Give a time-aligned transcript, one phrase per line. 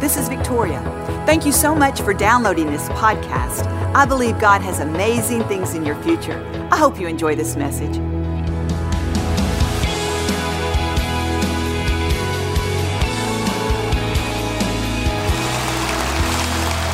[0.00, 0.80] This is Victoria.
[1.26, 3.66] Thank you so much for downloading this podcast.
[3.96, 6.40] I believe God has amazing things in your future.
[6.70, 7.98] I hope you enjoy this message.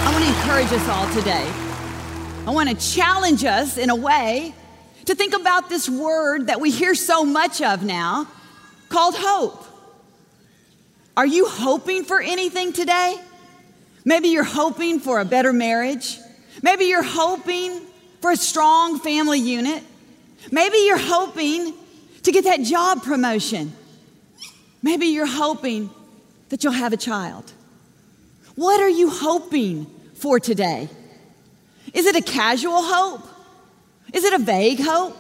[0.01, 1.47] I want to encourage us all today.
[2.47, 4.55] I want to challenge us in a way
[5.05, 8.27] to think about this word that we hear so much of now
[8.89, 9.64] called hope.
[11.17, 13.17] Are you hoping for anything today?
[14.05, 16.19] Maybe you're hoping for a better marriage.
[16.63, 17.81] Maybe you're hoping
[18.21, 19.83] for a strong family unit.
[20.51, 21.75] Maybe you're hoping
[22.23, 23.73] to get that job promotion.
[24.83, 25.91] Maybe you're hoping
[26.49, 27.53] that you'll have a child.
[28.55, 30.89] What are you hoping for today?
[31.93, 33.27] Is it a casual hope?
[34.13, 35.17] Is it a vague hope?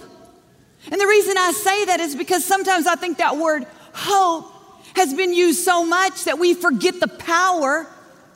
[0.91, 4.53] And the reason I say that is because sometimes I think that word hope
[4.95, 7.87] has been used so much that we forget the power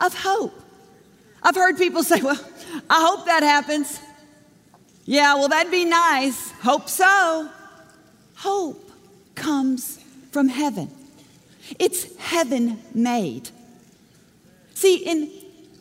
[0.00, 0.58] of hope.
[1.42, 2.40] I've heard people say, Well,
[2.90, 4.00] I hope that happens.
[5.04, 6.50] Yeah, well, that'd be nice.
[6.60, 7.48] Hope so.
[8.36, 8.90] Hope
[9.34, 9.98] comes
[10.30, 10.90] from heaven,
[11.78, 13.50] it's heaven made.
[14.74, 15.30] See, in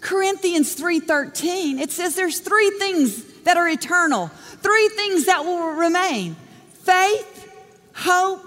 [0.02, 4.28] Corinthians 3:13, it says there's three things that are eternal,
[4.62, 6.36] three things that will remain:
[6.84, 7.52] faith,
[7.94, 8.46] hope,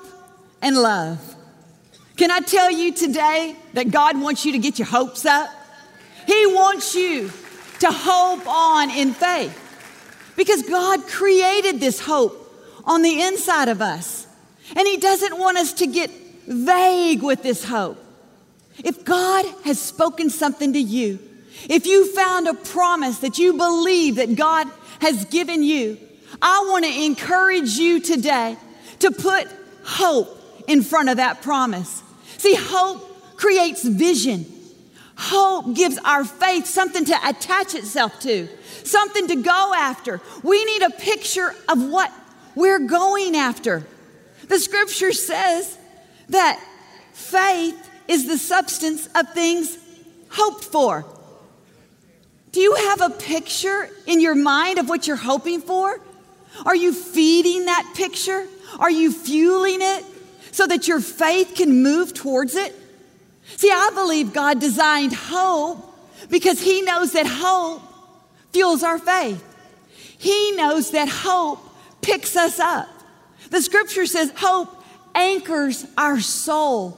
[0.63, 1.37] and love.
[2.21, 5.49] Can I tell you today that God wants you to get your hopes up?
[6.27, 7.33] He wants you
[7.79, 9.57] to hope on in faith
[10.37, 12.37] because God created this hope
[12.85, 14.27] on the inside of us.
[14.77, 16.11] And He doesn't want us to get
[16.47, 17.97] vague with this hope.
[18.85, 21.21] If God has spoken something to you,
[21.71, 24.69] if you found a promise that you believe that God
[25.01, 25.97] has given you,
[26.43, 28.59] I want to encourage you today
[28.99, 29.49] to put
[29.85, 30.37] hope
[30.69, 32.03] in front of that promise.
[32.41, 34.47] See, hope creates vision.
[35.15, 38.49] Hope gives our faith something to attach itself to,
[38.83, 40.23] something to go after.
[40.43, 42.11] We need a picture of what
[42.55, 43.87] we're going after.
[44.49, 45.77] The scripture says
[46.31, 46.59] that
[47.13, 47.77] faith
[48.09, 49.77] is the substance of things
[50.31, 51.05] hoped for.
[52.53, 56.01] Do you have a picture in your mind of what you're hoping for?
[56.65, 58.47] Are you feeding that picture?
[58.79, 60.07] Are you fueling it?
[60.53, 62.75] So that your faith can move towards it?
[63.57, 65.85] See, I believe God designed hope
[66.31, 67.83] because He knows that hope
[68.53, 69.45] fuels our faith.
[70.19, 71.61] He knows that hope
[72.03, 72.89] picks us up.
[73.51, 74.69] The scripture says hope
[75.15, 76.97] anchors our soul.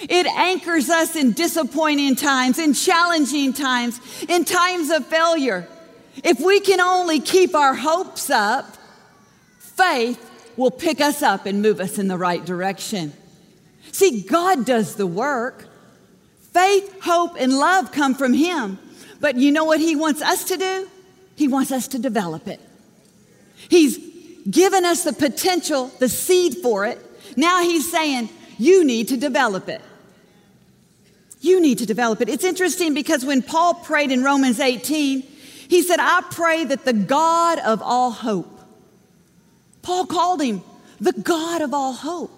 [0.00, 5.66] It anchors us in disappointing times, in challenging times, in times of failure.
[6.22, 8.76] If we can only keep our hopes up,
[9.58, 10.25] faith
[10.56, 13.12] will pick us up and move us in the right direction.
[13.92, 15.66] See, God does the work.
[16.52, 18.78] Faith, hope, and love come from Him.
[19.20, 20.88] But you know what He wants us to do?
[21.34, 22.60] He wants us to develop it.
[23.68, 23.98] He's
[24.50, 26.98] given us the potential, the seed for it.
[27.36, 29.82] Now He's saying, you need to develop it.
[31.40, 32.28] You need to develop it.
[32.28, 35.20] It's interesting because when Paul prayed in Romans 18,
[35.68, 38.55] he said, I pray that the God of all hope
[39.86, 40.62] Paul called him
[41.00, 42.32] the God of all hope.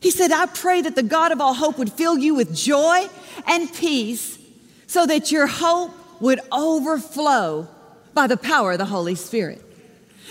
[0.00, 3.06] He said, I pray that the God of all hope would fill you with joy
[3.46, 4.38] and peace
[4.86, 5.92] so that your hope
[6.22, 7.68] would overflow
[8.14, 9.62] by the power of the Holy Spirit.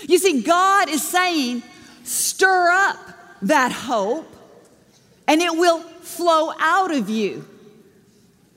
[0.08, 1.62] You see, God is saying,
[2.02, 2.98] stir up
[3.42, 4.26] that hope
[5.28, 7.46] and it will flow out of you.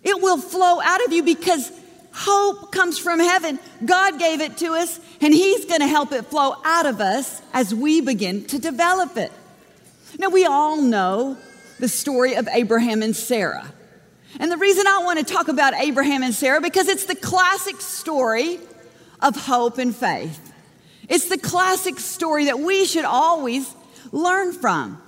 [0.02, 1.72] It will flow out of you because
[2.14, 3.60] Hope comes from heaven.
[3.86, 7.42] God gave it to us, and He's going to help it flow out of us
[7.54, 9.32] as we begin to develop it.
[10.20, 11.38] Now, we all know
[11.80, 13.74] the story of Abraham and Sarah.
[14.40, 17.82] And the reason I want to talk about Abraham and Sarah because it's the classic
[17.82, 18.60] story
[19.22, 20.54] of hope and faith.
[21.10, 23.74] It's the classic story that we should always
[24.12, 25.02] learn from.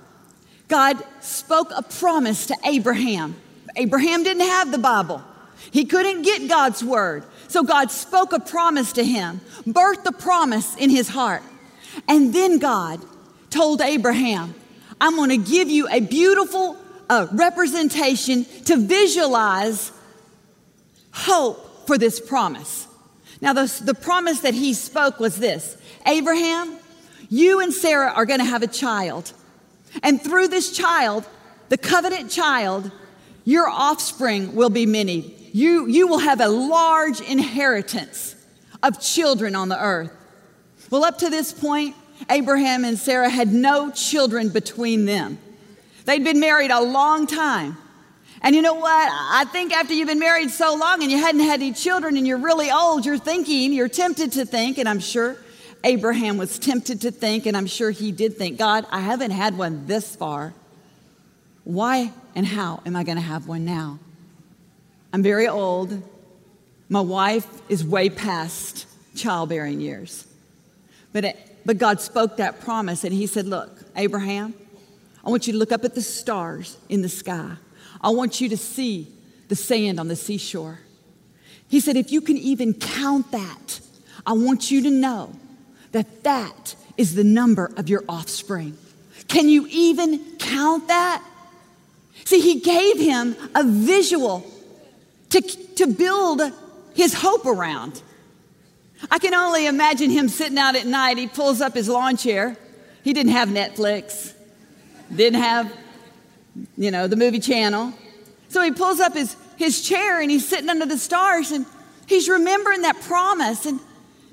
[0.68, 3.36] God spoke a promise to Abraham.
[3.76, 5.22] Abraham didn't have the Bible.
[5.70, 7.24] He couldn't get God's word.
[7.48, 11.42] So God spoke a promise to him, birthed the promise in his heart.
[12.08, 13.00] And then God
[13.50, 14.54] told Abraham,
[15.00, 16.76] I'm going to give you a beautiful
[17.08, 19.92] uh, representation to visualize
[21.12, 22.88] hope for this promise.
[23.40, 25.76] Now, the, the promise that he spoke was this
[26.06, 26.78] Abraham,
[27.28, 29.32] you and Sarah are going to have a child.
[30.02, 31.28] And through this child,
[31.68, 32.90] the covenant child,
[33.44, 38.34] your offspring will be many you, you will have a large inheritance
[38.82, 40.10] of children on the earth.
[40.90, 41.94] Well, up to this point,
[42.28, 45.38] Abraham and Sarah had no children between them.
[46.06, 47.76] They'd been married a long time.
[48.42, 49.08] And you know what?
[49.12, 52.26] I think after you've been married so long and you hadn't had any children and
[52.26, 55.36] you're really old, you're thinking, you're tempted to think, and I'm sure
[55.84, 59.56] Abraham was tempted to think, and I'm sure he did think, God, I haven't had
[59.56, 60.52] one this far.
[61.62, 64.00] Why and how am I going to have one now?
[65.14, 66.02] I'm very old.
[66.88, 70.26] My wife is way past childbearing years.
[71.12, 74.54] But, it, but God spoke that promise, and He said, Look, Abraham,
[75.24, 77.52] I want you to look up at the stars in the sky.
[78.00, 79.06] I want you to see
[79.46, 80.80] the sand on the seashore.
[81.68, 83.80] He said, if you can even count that,
[84.26, 85.32] I want you to know
[85.92, 88.76] that that is the number of your offspring.
[89.28, 91.22] Can you even count that?
[92.24, 94.50] See, he gave him a visual
[95.34, 95.40] to,
[95.76, 96.40] to build
[96.94, 98.00] his hope around.
[99.10, 101.18] I can only imagine him sitting out at night.
[101.18, 102.56] He pulls up his lawn chair.
[103.02, 104.32] He didn't have Netflix,
[105.14, 105.72] didn't have
[106.76, 107.92] you know, the movie channel.
[108.48, 111.66] So he pulls up his, his chair and he's sitting under the stars and
[112.06, 113.66] he's remembering that promise.
[113.66, 113.80] And,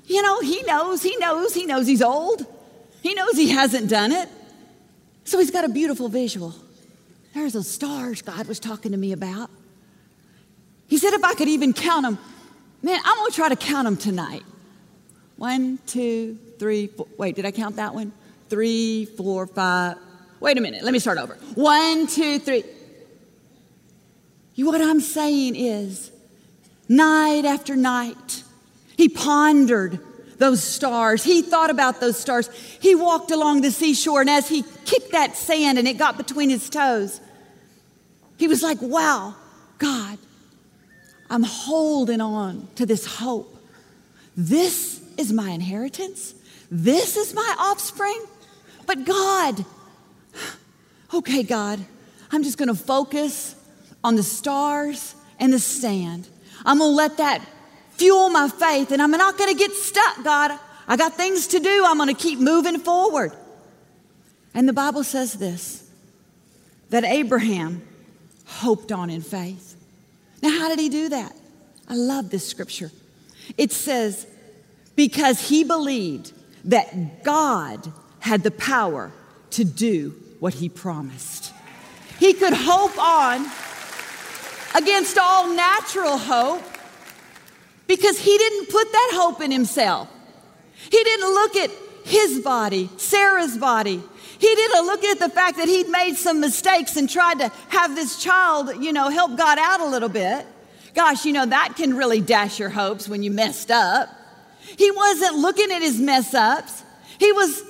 [0.06, 2.46] you know, he knows, he knows, he knows he's old.
[3.02, 4.28] He knows he hasn't done it.
[5.24, 6.54] So he's got a beautiful visual.
[7.34, 9.50] There's those stars God was talking to me about.
[10.92, 12.18] He said if I could even count them,
[12.82, 14.42] man, I'm going to try to count them tonight.
[15.36, 17.06] One, two, three, four.
[17.16, 18.12] Wait, did I count that one?
[18.50, 19.96] Three, four, five,
[20.38, 21.36] Wait a minute, let me start over.
[21.54, 22.64] One, two, three.
[24.54, 26.12] You, what I'm saying is,
[26.90, 28.44] night after night,
[28.98, 29.98] he pondered
[30.36, 31.24] those stars.
[31.24, 32.50] He thought about those stars.
[32.82, 36.50] He walked along the seashore, and as he kicked that sand and it got between
[36.50, 37.18] his toes,
[38.36, 39.36] he was like, Wow,
[39.78, 40.18] God,
[41.32, 43.56] I'm holding on to this hope.
[44.36, 46.34] This is my inheritance.
[46.70, 48.22] This is my offspring.
[48.84, 49.64] But God,
[51.14, 51.80] okay, God,
[52.30, 53.56] I'm just going to focus
[54.04, 56.28] on the stars and the sand.
[56.66, 57.42] I'm going to let that
[57.92, 60.58] fuel my faith, and I'm not going to get stuck, God.
[60.86, 61.84] I got things to do.
[61.86, 63.32] I'm going to keep moving forward.
[64.52, 65.88] And the Bible says this
[66.90, 67.80] that Abraham
[68.44, 69.71] hoped on in faith.
[70.42, 71.34] Now, how did he do that?
[71.88, 72.90] I love this scripture.
[73.56, 74.26] It says,
[74.96, 76.32] because he believed
[76.64, 79.12] that God had the power
[79.50, 81.52] to do what he promised.
[82.18, 83.46] He could hope on
[84.74, 86.62] against all natural hope
[87.86, 90.08] because he didn't put that hope in himself.
[90.90, 91.70] He didn't look at
[92.04, 94.02] his body, Sarah's body.
[94.42, 97.94] He didn't look at the fact that he'd made some mistakes and tried to have
[97.94, 100.44] this child, you know, help God out a little bit.
[100.96, 104.08] Gosh, you know, that can really dash your hopes when you messed up.
[104.76, 106.82] He wasn't looking at his mess ups.
[107.20, 107.62] He was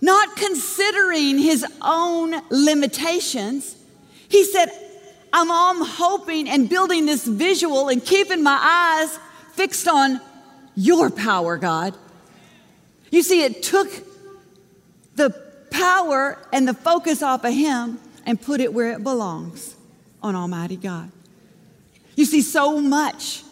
[0.00, 3.76] not considering his own limitations.
[4.28, 4.70] He said,
[5.32, 9.16] I'm, I'm hoping and building this visual and keeping my eyes
[9.52, 10.20] fixed on
[10.74, 11.94] your power, God.
[13.12, 13.88] You see, it took
[15.14, 19.74] the power and the focus off of him and put it where it belongs
[20.22, 21.10] on Almighty God.
[22.16, 23.42] You see, so much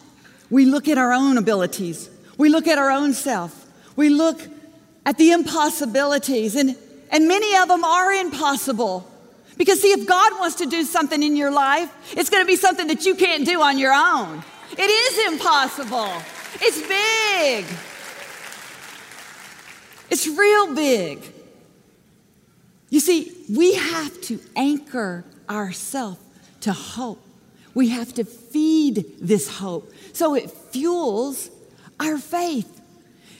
[0.49, 3.65] we look at our own abilities, we look at our own self,
[3.95, 4.41] we look
[5.05, 6.75] at the impossibilities, and,
[7.11, 9.09] and many of them are impossible.
[9.57, 12.57] Because, see, if God wants to do something in your life, it's going to be
[12.57, 14.43] something that you can't do on your own.
[14.71, 16.11] It is impossible,
[16.55, 17.65] it's big,
[20.09, 21.36] it's real big.
[22.89, 26.19] You see, we have to anchor ourselves
[26.61, 27.21] to hope.
[27.73, 31.49] We have to feed this hope so it fuels
[31.99, 32.81] our faith.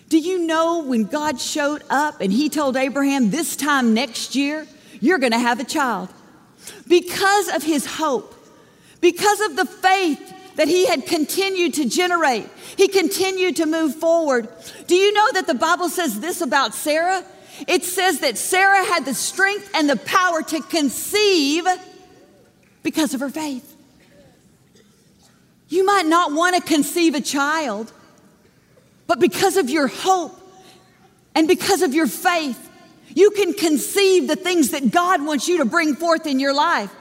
[0.10, 4.68] Do you know when God showed up and he told Abraham, this time next year,
[5.02, 6.10] you're going to have a child?
[6.88, 8.34] Because of his hope,
[9.02, 14.48] because of the faith that he had continued to generate, he continued to move forward.
[14.88, 17.24] Do you know that the Bible says this about Sarah?
[17.68, 21.66] It says that Sarah had the strength and the power to conceive
[22.84, 23.76] because of her faith.
[25.70, 27.92] You might not want to conceive a child,
[29.08, 30.34] but because of your hope
[31.36, 32.64] and because of your faith,
[33.14, 36.94] you can conceive the things that God wants you to bring forth in your life.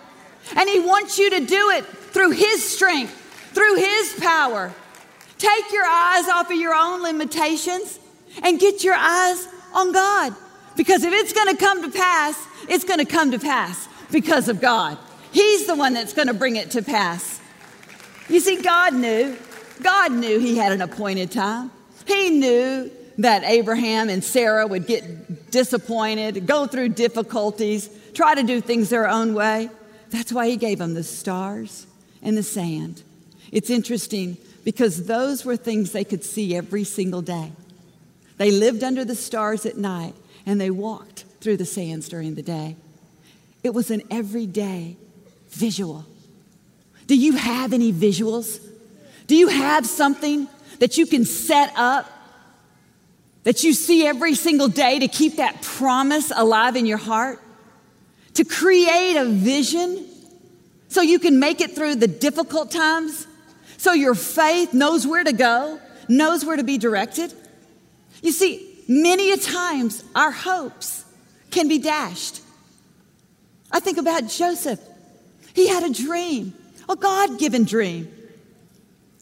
[0.57, 3.13] And He wants you to do it through His strength,
[3.53, 4.73] through His power.
[5.39, 7.99] Take your eyes off of your own limitations
[8.43, 10.35] and get your eyes on God.
[10.77, 14.49] Because if it's going to come to pass, it's going to come to pass because
[14.49, 14.99] of God.
[15.33, 17.41] He's the one that's going to bring it to pass.
[18.29, 19.37] You see, God knew.
[19.83, 21.71] God knew He had an appointed time.
[22.07, 28.61] He knew that Abraham and Sarah would get disappointed, go through difficulties, try to do
[28.61, 29.71] things their own way.
[30.11, 31.87] That's why he gave them the stars
[32.23, 33.03] and the sand.
[33.51, 37.53] It's interesting because those were things they could see every single day.
[38.37, 40.15] They lived under the stars at night
[40.47, 42.77] and they walked through the sands during the day.
[43.63, 44.97] It was an everyday
[45.51, 46.07] visual.
[47.07, 48.61] Do you have any visuals?
[49.27, 50.49] Do you have something
[50.79, 52.11] that you can set up
[53.43, 57.41] that you see every single day to keep that promise alive in your heart?
[58.35, 60.05] To create a vision
[60.89, 63.27] so you can make it through the difficult times?
[63.79, 67.33] So your faith knows where to go, knows where to be directed?
[68.23, 71.05] You see, many a times our hopes
[71.51, 72.41] can be dashed.
[73.71, 74.81] I think about Joseph.
[75.55, 76.55] He had a dream,
[76.89, 78.13] a God given dream.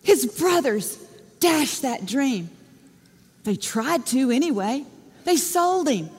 [0.02, 0.97] His brothers
[1.40, 2.50] dashed that dream.
[3.44, 4.85] They tried to anyway.
[5.25, 6.11] They sold him.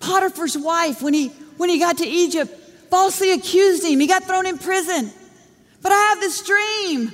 [0.00, 2.52] Potiphar's wife, when he, when he got to Egypt,
[2.90, 4.00] falsely accused him.
[4.00, 5.10] He got thrown in prison.
[5.80, 7.12] But I have this dream.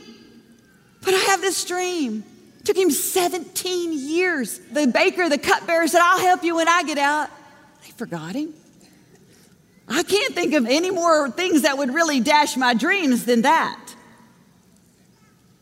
[1.02, 2.24] But I have this dream.
[2.64, 4.58] Took him 17 years.
[4.58, 7.30] The baker, the cupbearer said, I'll help you when I get out.
[7.82, 8.52] They forgot him.
[9.88, 13.94] I can't think of any more things that would really dash my dreams than that.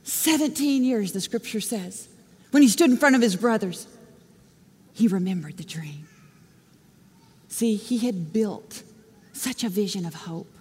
[0.02, 2.08] 17 years, the scripture says.
[2.50, 3.86] When he stood in front of his brothers,
[4.94, 6.08] he remembered the dream.
[7.48, 8.82] See, he had built
[9.32, 10.52] such a vision of hope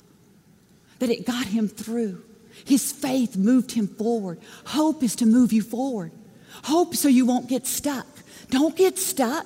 [1.00, 2.24] that it got him through.
[2.66, 4.40] His faith moved him forward.
[4.66, 6.12] Hope is to move you forward.
[6.64, 8.08] Hope so you won't get stuck.
[8.50, 9.46] Don't get stuck.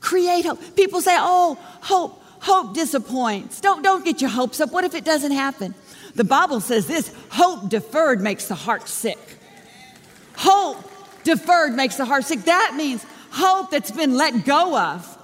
[0.00, 0.58] Create hope.
[0.76, 3.60] People say, oh, hope, hope disappoints.
[3.60, 4.72] Don't, don't get your hopes up.
[4.72, 5.74] What if it doesn't happen?
[6.14, 9.18] The Bible says this hope deferred makes the heart sick.
[10.36, 10.78] Hope
[11.22, 12.42] deferred makes the heart sick.
[12.42, 15.18] That means hope that's been let go of.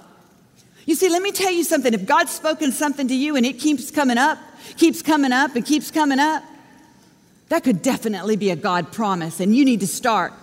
[0.85, 1.93] You see, let me tell you something.
[1.93, 4.37] If God's spoken something to you and it keeps coming up,
[4.77, 6.43] keeps coming up, and keeps coming up,
[7.49, 9.39] that could definitely be a God promise.
[9.39, 10.33] And you need to start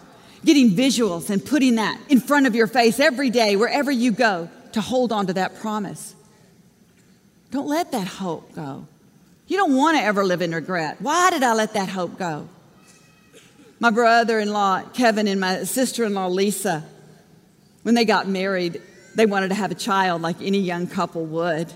[0.45, 4.49] getting visuals and putting that in front of your face every day, wherever you go,
[4.73, 6.15] to hold on to that promise.
[7.51, 8.87] Don't let that hope go.
[9.47, 11.01] You don't want to ever live in regret.
[11.01, 12.49] Why did I let that hope go?
[13.79, 16.85] My brother in law, Kevin, and my sister in law, Lisa,
[17.83, 18.81] when they got married,
[19.15, 21.73] they wanted to have a child like any young couple would.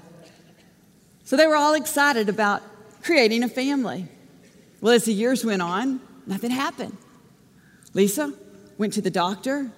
[1.25, 2.63] So they were all excited about
[3.03, 4.09] creating a family.
[4.81, 6.97] Well, as the years went on, nothing happened.
[7.95, 8.33] Lisa
[8.79, 9.71] went to the doctor,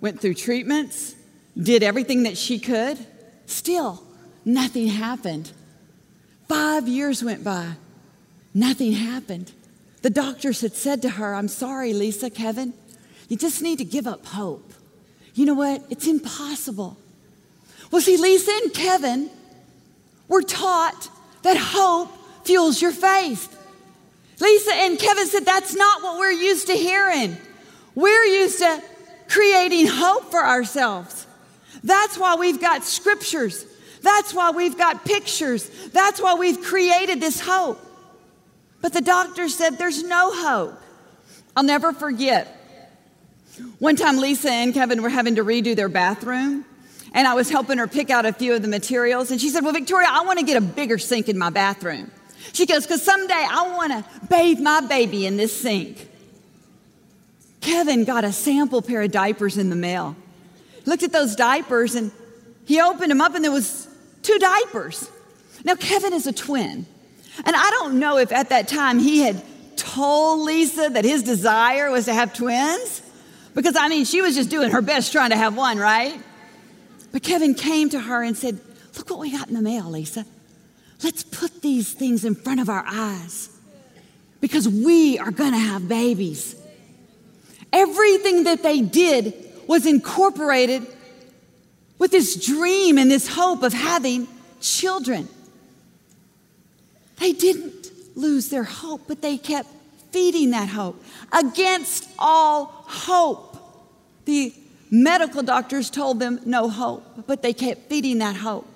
[0.00, 1.14] went through treatments,
[1.56, 2.98] did everything that she could.
[3.46, 4.02] Still,
[4.44, 5.52] nothing happened.
[6.48, 7.72] Five years went by,
[8.54, 9.52] nothing happened.
[10.02, 12.74] The doctors had said to her, I'm sorry, Lisa, Kevin,
[13.28, 14.72] you just need to give up hope.
[15.34, 15.84] You know what?
[15.90, 16.96] It's impossible.
[17.90, 19.30] Well, see, Lisa and Kevin
[20.28, 21.08] were taught
[21.42, 22.10] that hope
[22.44, 23.52] fuels your faith.
[24.40, 27.36] Lisa and Kevin said, That's not what we're used to hearing.
[27.96, 28.82] We're used to
[29.28, 31.26] creating hope for ourselves.
[31.82, 33.66] That's why we've got scriptures.
[34.02, 35.68] That's why we've got pictures.
[35.88, 37.80] That's why we've created this hope.
[38.82, 40.80] But the doctor said, There's no hope.
[41.56, 42.52] I'll never forget.
[43.78, 46.66] One time, Lisa and Kevin were having to redo their bathroom,
[47.14, 49.30] and I was helping her pick out a few of the materials.
[49.30, 52.10] And she said, Well, Victoria, I want to get a bigger sink in my bathroom.
[52.52, 56.10] She goes, Because someday I want to bathe my baby in this sink.
[57.66, 60.14] Kevin got a sample pair of diapers in the mail.
[60.84, 62.12] Looked at those diapers and
[62.64, 63.88] he opened them up, and there was
[64.22, 65.10] two diapers.
[65.64, 66.86] Now, Kevin is a twin.
[67.44, 69.42] And I don't know if at that time he had
[69.76, 73.02] told Lisa that his desire was to have twins,
[73.54, 76.20] because I mean, she was just doing her best trying to have one, right?
[77.12, 78.60] But Kevin came to her and said,
[78.96, 80.24] Look what we got in the mail, Lisa.
[81.02, 83.50] Let's put these things in front of our eyes
[84.40, 86.56] because we are going to have babies.
[87.76, 89.34] Everything that they did
[89.66, 90.86] was incorporated
[91.98, 94.26] with this dream and this hope of having
[94.62, 95.28] children.
[97.18, 99.68] They didn't lose their hope, but they kept
[100.10, 103.58] feeding that hope against all hope.
[104.24, 104.54] The
[104.90, 108.66] medical doctors told them no hope, but they kept feeding that hope.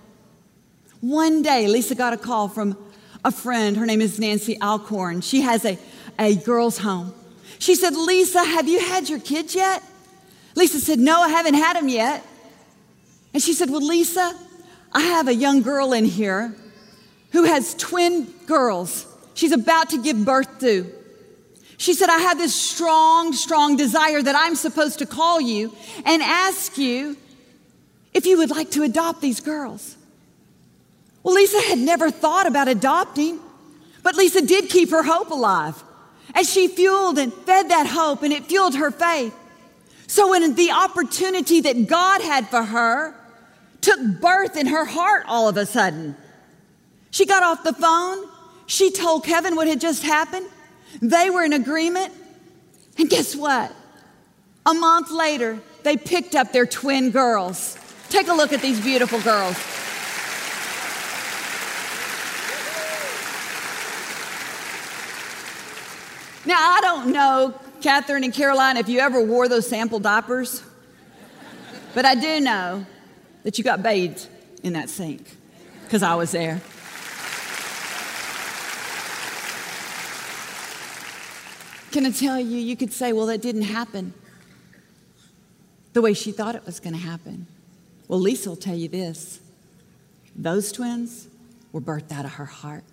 [1.00, 2.76] One day, Lisa got a call from
[3.24, 3.78] a friend.
[3.78, 5.22] Her name is Nancy Alcorn.
[5.22, 5.78] She has a,
[6.18, 7.14] a girls' home.
[7.60, 9.82] She said, Lisa, have you had your kids yet?
[10.56, 12.24] Lisa said, No, I haven't had them yet.
[13.32, 14.34] And she said, Well, Lisa,
[14.92, 16.54] I have a young girl in here
[17.32, 19.06] who has twin girls.
[19.34, 20.90] She's about to give birth to.
[21.76, 25.74] She said, I have this strong, strong desire that I'm supposed to call you
[26.04, 27.16] and ask you
[28.14, 29.96] if you would like to adopt these girls.
[31.22, 33.38] Well, Lisa had never thought about adopting,
[34.02, 35.82] but Lisa did keep her hope alive.
[36.34, 39.34] And she fueled and fed that hope, and it fueled her faith.
[40.06, 43.14] So, when the opportunity that God had for her
[43.80, 46.16] took birth in her heart all of a sudden,
[47.10, 48.28] she got off the phone.
[48.66, 50.46] She told Kevin what had just happened.
[51.00, 52.12] They were in agreement.
[52.98, 53.72] And guess what?
[54.66, 57.78] A month later, they picked up their twin girls.
[58.08, 59.56] Take a look at these beautiful girls.
[66.46, 70.62] Now, I don't know, Catherine and Caroline, if you ever wore those sample diapers,
[71.94, 72.86] but I do know
[73.42, 74.26] that you got bathed
[74.62, 75.36] in that sink
[75.84, 76.60] because I was there.
[81.90, 84.14] Can I tell you, you could say, well, that didn't happen
[85.92, 87.46] the way she thought it was going to happen.
[88.06, 89.40] Well, Lisa will tell you this
[90.36, 91.26] those twins
[91.72, 92.84] were birthed out of her heart.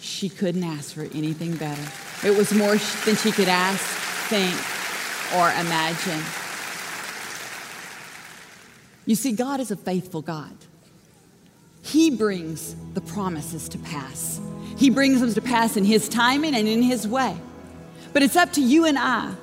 [0.00, 1.82] She couldn't ask for anything better.
[2.24, 3.82] It was more than she could ask,
[4.28, 4.54] think,
[5.36, 6.22] or imagine.
[9.06, 10.52] You see, God is a faithful God.
[11.82, 14.40] He brings the promises to pass.
[14.76, 17.36] He brings them to pass in His timing and in His way.
[18.12, 19.34] But it's up to you and I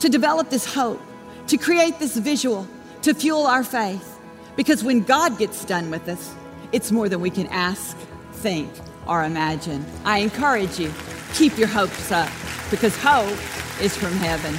[0.00, 1.00] to develop this hope,
[1.46, 2.66] to create this visual,
[3.02, 4.18] to fuel our faith.
[4.56, 6.34] Because when God gets done with us,
[6.72, 7.96] it's more than we can ask,
[8.32, 8.70] think,
[9.06, 9.84] or imagine.
[10.04, 10.92] I encourage you,
[11.34, 12.30] keep your hopes up
[12.70, 13.38] because hope
[13.80, 14.54] is from heaven.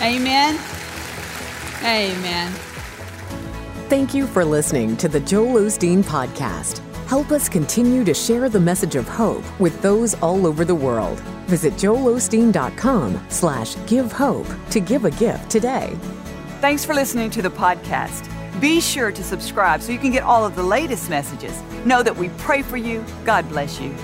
[0.00, 0.58] Amen.
[1.82, 2.52] Amen.
[3.88, 6.78] Thank you for listening to the Joel Osteen Podcast.
[7.06, 11.20] Help us continue to share the message of hope with those all over the world.
[11.46, 15.94] Visit joelosteen.com slash give hope to give a gift today.
[16.60, 18.28] Thanks for listening to the podcast.
[18.60, 21.60] Be sure to subscribe so you can get all of the latest messages.
[21.84, 23.04] Know that we pray for you.
[23.24, 23.94] God bless you.